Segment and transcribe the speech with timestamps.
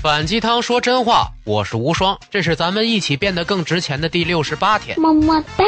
[0.00, 4.98] 反鸡汤说真话，我是无双，这是咱们一起变得更值钱的第六十八天。
[5.00, 5.64] 么么哒。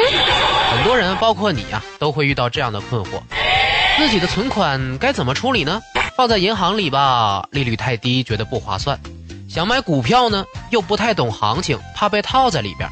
[0.71, 3.21] 很多人，包括你呀、都会遇到这样的困惑：
[3.97, 5.81] 自己的存款该怎么处理呢？
[6.15, 8.97] 放在银行里吧，利率太低，觉得不划算；
[9.49, 12.89] 想买股票呢，又不太懂行情，怕被套在里边；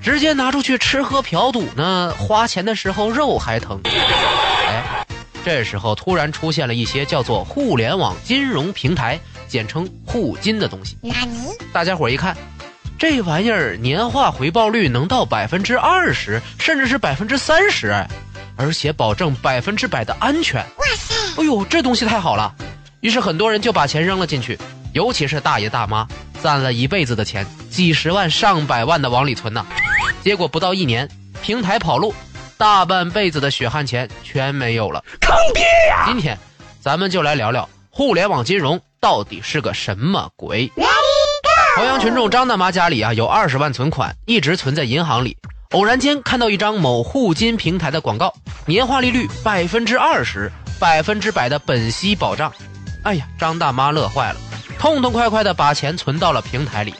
[0.00, 3.80] 直接拿出去吃喝嫖赌呢，花钱的时候肉还疼。
[3.84, 5.04] 哎，
[5.44, 9.18] 这时候突然出现了一些叫做互联网金融平台，
[9.48, 10.96] 简称互金的东西。
[11.02, 11.48] 纳尼？
[11.72, 12.36] 大家伙儿一看，
[12.98, 18.08] 这玩意儿年化回报率能到百分之二十，甚至是百分之三十，哎，
[18.56, 20.60] 而且保证百分之百的安全。
[20.60, 21.14] 哇塞！
[21.40, 22.54] 哎呦，这东西太好了！
[23.00, 24.58] 于是很多人就把钱扔了进去，
[24.92, 26.08] 尤其是大爷大妈，
[26.42, 29.64] 攒了一辈子的钱，几十万、上百万的往里存呐。
[30.22, 31.08] 结果不到一年，
[31.42, 32.14] 平台跑路，
[32.56, 35.04] 大半辈子的血汗钱全没有了。
[35.20, 36.06] 坑爹呀！
[36.06, 36.36] 今天，
[36.80, 40.70] 咱们就来聊聊互联网金融到底是个什么鬼。
[41.76, 45.36] 朝阳群众张大妈家里啊有二十万存款，一直存在银行里。
[45.72, 48.32] 偶然间看到一张某互金平台的广告，
[48.64, 52.52] 年化利率百分之二十，百分之百的本息保障。
[53.02, 54.36] 哎呀，张大妈乐坏了，
[54.78, 56.94] 痛痛快快的把钱存到了平台里，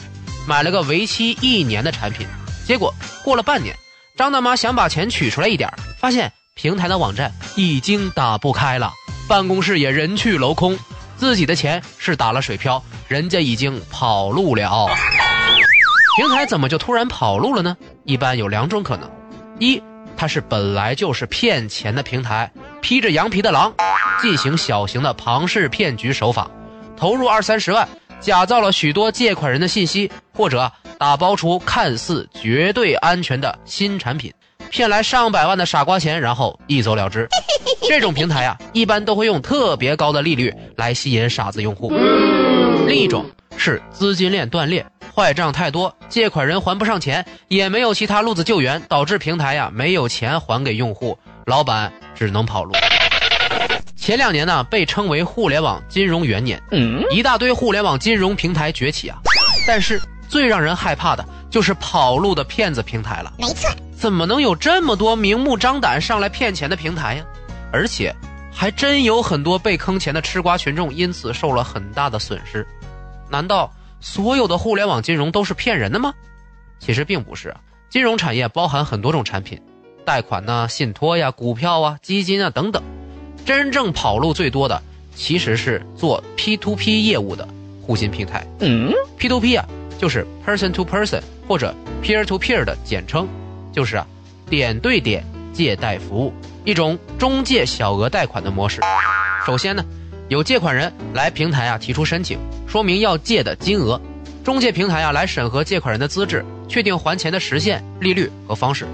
[0.46, 2.26] 买了个为期一年的产品。
[2.66, 2.92] 结果
[3.24, 3.74] 过了半年，
[4.16, 8.92] 张大妈想把钱取出来一点儿，发现平台的网站已经打不开了，
[9.26, 10.76] 办公室也人去楼空，
[11.16, 14.88] 自己的钱是打了水漂，人家已经跑路了。
[16.16, 17.76] 平台怎么就突然跑路了呢？
[18.04, 19.10] 一般有两种可能：
[19.58, 19.82] 一，
[20.16, 22.50] 它是本来就是骗钱的平台，
[22.80, 23.74] 披着羊皮的狼，
[24.20, 26.50] 进行小型的庞氏骗局手法，
[26.96, 27.86] 投入二三十万，
[28.20, 34.32] 假造了许多借款人的信息，或者打包出看似绝对安全的新产品，
[34.70, 37.28] 骗来上百万的傻瓜钱，然后一走了之。
[37.88, 41.92] 这种平台啊，一般都会用特别高的利率来吸引傻子用户。
[42.86, 43.24] 另一种
[43.56, 52.72] 是资金链断裂，坏账太多，借款人还不上钱，也没有其他路子救援，导致平台呀没有钱还给用户，老板只能跑路。
[53.96, 59.18] 前两年呢，被称为互联网金融元年，嗯，一大堆互联网金融平台崛起啊，
[59.66, 63.32] 但是最让人害怕的就是跑路的骗子平台了。
[63.36, 67.24] 没错，怎么能有这么多明目张胆上来骗钱的平台呀？
[67.72, 68.14] 而且
[68.52, 72.66] 还真有很多被坑钱的吃瓜群众因此受了很大的损失。
[73.28, 76.14] 难道所有的互联网金融都是骗人的吗？
[76.78, 79.60] 其实并不是啊，金融产业包含很多种产品，
[80.04, 82.82] 贷款呐、信托呀、股票啊、基金啊等等。
[83.44, 84.82] 真正跑路最多的
[85.14, 87.46] 其实是做 P to P 业务的
[87.80, 88.46] 互金平台。
[88.60, 89.66] 嗯，P to P 啊，
[89.98, 93.26] 就是 person to person 或者 peer to peer 的简称，
[93.72, 94.06] 就是啊
[94.50, 95.24] 点对点
[95.56, 96.34] 借贷服务，
[96.66, 98.82] 一种中介小额贷款的模式。
[99.46, 99.82] 首先呢，
[100.28, 103.98] 有借款人来平台啊提出申请，说明要借的金额，
[104.44, 108.86] 中介平台啊来审核借款人的资质，确定还钱的时限、利率和方式。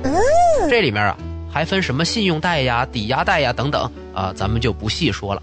[0.70, 1.18] 这里面啊
[1.50, 5.42] 还分什么信用贷呀、抵押贷呀等等啊，咱们就不细说了。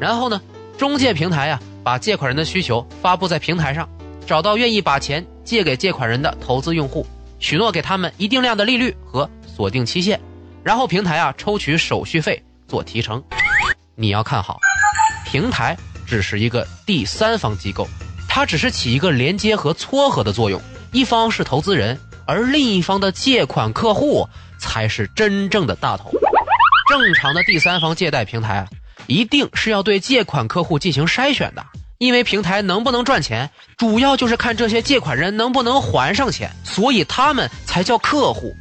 [0.00, 0.40] 然后呢，
[0.78, 3.86] 中介平台呀、把借款人的需求发布在平台上，
[4.26, 7.06] 找到愿意把钱借给借款人的投资用户，
[7.40, 10.18] 许诺给他们一定量的利率和锁定期限，
[10.66, 13.22] 然后平台啊抽取手续费做提成。
[13.94, 14.58] 你要看好，
[15.24, 17.86] 平台只是一个第三方机构，
[18.28, 20.60] 它只是起一个连接和撮合的作用，
[20.90, 21.96] 一方是投资人，
[22.26, 24.28] 而另一方的借款客户
[24.58, 26.10] 才是真正的大头。
[26.90, 28.66] 正常的第三方借贷平台，
[29.06, 31.64] 一定是要对借款客户进行筛选的，
[31.98, 38.52] 因为平台能不能赚钱，主要就是看这些借款人能不能还上钱，所以他们才叫客户。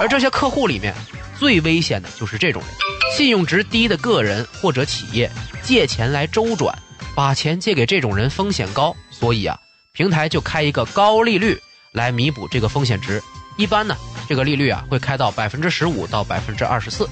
[0.00, 0.92] 而这些客户里面，
[1.38, 2.70] 最危险的就是这种人，
[3.16, 5.30] 信用值低的个人或者企业
[5.62, 6.76] 借钱来周转，
[7.14, 9.58] 把钱借给这种人风险高，所以啊，
[9.92, 11.60] 平台就开一个高利率
[11.92, 13.22] 来弥补这个风险值。
[13.58, 13.94] 一般呢，
[14.28, 17.06] 这个利率啊会开到百分之十五到百分之二十四，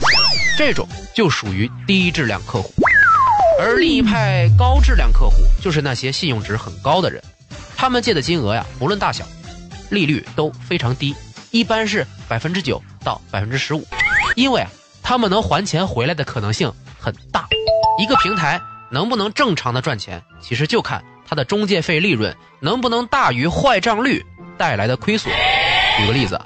[0.57, 2.73] 这种就属于低质量客户。
[3.61, 7.23] 而另一派高质量客户就是那些信用值很高的人，
[7.77, 9.27] 他们借的金额呀，不论大小，
[9.91, 11.15] 利率都非常低，
[11.51, 13.87] 一般是百分之九到百分之十五，
[14.41, 14.67] 因为，
[15.03, 17.47] 他们能还钱回来的可能性很大。
[17.99, 18.59] 一个平台
[18.91, 24.25] 能不能正常的赚钱，其实就看它的中介费利润能不能大于坏账率
[24.57, 25.31] 带来的亏损。
[25.99, 26.41] 举个例子，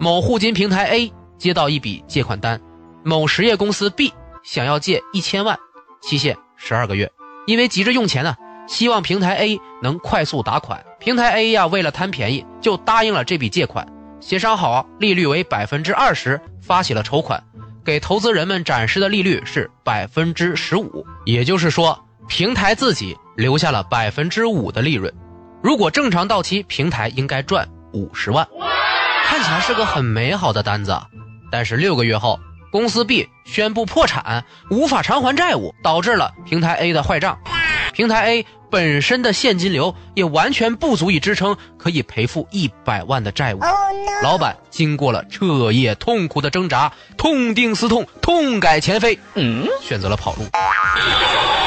[0.00, 2.58] 某互金平台 A 接到一笔借款单，
[3.04, 4.10] 某实业公司 B
[4.42, 5.58] 想要借一千万，
[6.00, 7.12] 期限十二个月，
[7.46, 8.34] 因为急着用钱呢、
[8.66, 10.82] 希望平台 A 能快速打款。
[10.98, 13.86] 平台 A 呀，为了贪便宜，就答应了这笔借款，
[14.18, 17.42] 协商好利率为百分之二十，发起了筹款，
[17.84, 25.12] 给投资人们展示的利率是百分之十五，也就是说，平台自己留下了百分之五的利润。
[25.62, 28.48] 如果正常到期，平台应该赚五十万，
[29.26, 30.98] 看起来是个很美好的单子。
[31.52, 32.40] 但是六个月后，
[32.72, 37.38] 公司 B 宣布破产，无法偿还债务，导致了平台 A 的坏账。
[37.94, 43.60] 平台 A 本身的现金流也完全不足以支撑可以赔付一百万的债务。
[44.20, 50.42] 老板经过了彻夜痛苦的挣扎，痛定思痛，痛改前非，嗯，选择了跑路。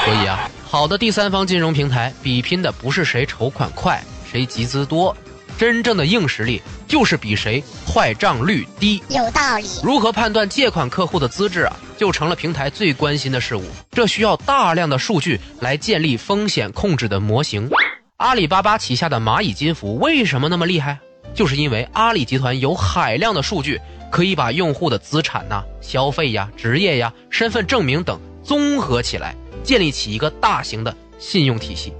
[0.03, 5.15] 所以啊，好的第三方金融平台比拼的不是谁筹款快，谁集资多。
[5.57, 9.65] 真正的硬实力就是比谁坏账率低，有道理。
[9.81, 13.63] 如何判断借款客户的资质啊，就成了平台最关心的事物。
[13.91, 17.69] 这需要大量的数据来建立风险控制的模型。
[18.17, 20.97] 阿里巴巴旗下的蚂蚁金服为什么那么厉害？
[21.33, 23.79] 就是因为阿里集团有海量的数据，
[24.09, 31.93] 可以把用户的资产呐、消费呀、职业呀、身份证明等综合起来，建立起一个大型的信用体系。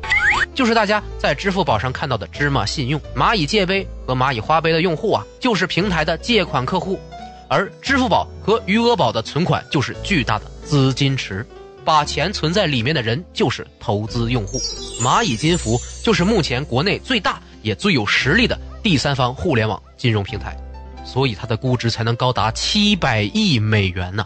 [0.55, 6.99] 就是大家在支付宝上看到的芝麻信用、蚂蚁借呗和蚂蚁花呗的用户啊，就是平台的借款客户，
[7.47, 11.45] 而支付宝和余额宝的存款就是巨大的资金池，
[11.85, 14.59] 把钱存在里面的人就是投资用户。
[15.01, 20.55] 蚂蚁金服就是目前国内最大也最有实力的第三方互联网金融平台，
[21.05, 24.25] 所以它的估值才能高达七百亿美元呢。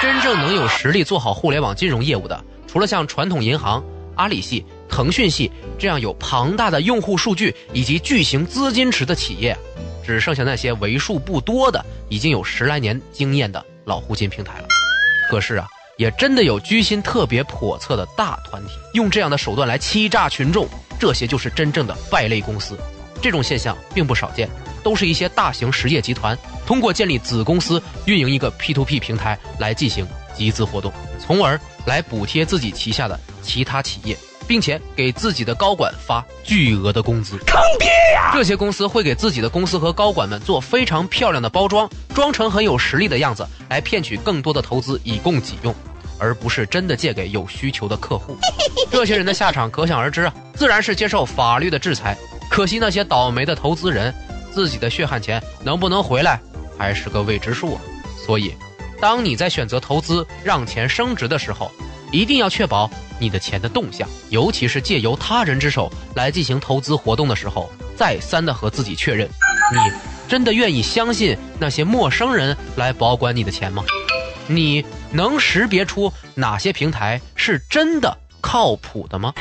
[0.00, 3.84] 真正能有实力做好互联网金融业务的，除了像传统银行、
[4.14, 4.64] 阿里系。
[4.88, 9.54] 腾讯系这样有庞大的用户数据以及巨型资金池的企业，
[10.06, 14.68] 只剩下那些为数不多的已经有十来年经验的老互金平台了。
[15.28, 15.66] 可是啊，
[15.98, 20.68] 也真的有居心特别叵测的大团体，用这样的手段来欺诈群众，
[21.00, 22.78] 这些就是真正的败类公司。
[23.20, 24.48] 这种现象并不少见，
[24.84, 34.16] 都是一些大型实业集团通过建立子公司运营一个 P2P 平台来进行集资活动，从而来补贴自己旗下的其他企业。
[34.46, 38.30] 并且给自己的高管发巨额的工资，坑爹呀！
[38.32, 45.74] 这些公司会给自己的公司和高管们做非常漂亮的包装，装成很有实力的样子，来骗取更多的投资以供己用，
[46.18, 48.36] 而不是真的借给有需求的客户。
[48.90, 52.16] 这些人的下场可想而知啊，自然是接受法律的制裁。
[52.48, 54.14] 可惜那些倒霉的投资人，
[54.52, 56.40] 自己的血汗钱能不能回来，
[56.78, 57.80] 还是个未知数啊。
[58.24, 58.54] 所以，
[59.00, 61.70] 当你在选择投资让钱升值的时候，
[62.16, 62.90] 一定要确保。
[63.18, 69.26] 你的钱的动向，尤其是借由他人之手来进行投资活动的时候，再三的和自己确认，
[69.72, 69.78] 你
[70.28, 73.84] 真的愿意相信那些陌生人来保管你的钱吗？
[74.46, 79.32] 你能识别出哪些平台是真的靠谱的吗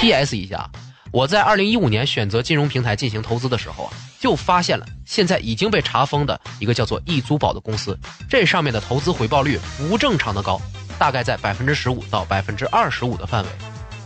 [0.00, 0.36] ？P.S.
[0.36, 0.68] 一下，
[1.12, 7.96] 我在二零一五年选择金融平台进行投资的时候啊，就发现了现在已经被查封的一个叫做易租宝的公司，
[8.28, 10.60] 这上面的投资回报率不正常的高。
[10.98, 13.48] 大概在百分之十五到百分之二十五的范围，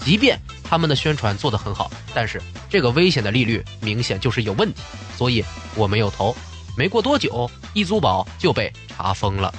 [0.04, 4.80] 即便他们的宣传做得很好，但是这个危险的利率明显就是有问题，
[5.16, 5.44] 所以
[5.74, 6.36] 我没有投。
[6.76, 9.52] 没过多久，易租宝就被查封了。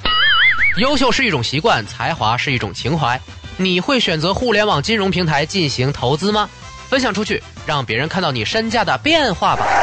[0.78, 3.20] 优秀是一种习惯，才华是一种情怀。
[3.58, 6.50] 你会选择互联网金融平台进行投资吗？
[6.90, 9.83] 分享出去，让别人看到你身价的变化吧。